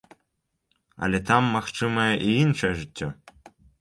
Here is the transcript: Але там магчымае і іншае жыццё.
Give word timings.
Але 1.07 1.19
там 1.29 1.43
магчымае 1.57 2.09
і 2.31 2.33
іншае 2.45 2.73
жыццё. 2.81 3.07